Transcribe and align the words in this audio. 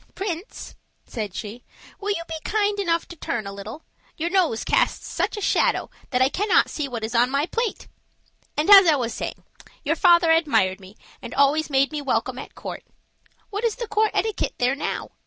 "Prince," 0.15 0.75
said 1.05 1.35
she, 1.35 1.63
"will 1.99 2.09
you 2.09 2.23
be 2.27 2.33
kind 2.43 2.79
enough 2.79 3.07
to 3.07 3.15
turn 3.15 3.45
a 3.45 3.53
little? 3.53 3.83
Your 4.17 4.31
nose 4.31 4.63
casts 4.63 5.07
such 5.07 5.37
a 5.37 5.41
shadow 5.41 5.91
that 6.09 6.23
I 6.23 6.27
cannot 6.27 6.71
see 6.71 6.87
what 6.87 7.03
is 7.03 7.13
on 7.13 7.29
my 7.29 7.45
plate. 7.45 7.87
And, 8.57 8.67
as 8.67 8.87
I 8.87 8.95
was 8.95 9.13
saying, 9.13 9.43
your 9.85 9.95
father 9.95 10.31
admired 10.31 10.79
me 10.79 10.97
and 11.21 11.35
always 11.35 11.69
made 11.69 11.91
me 11.91 12.01
welcome 12.01 12.39
at 12.39 12.55
court. 12.55 12.83
What 13.51 13.63
is 13.63 13.75
the 13.75 13.87
court 13.87 14.09
etiquette 14.15 14.55
there 14.57 14.73
now? 14.73 15.11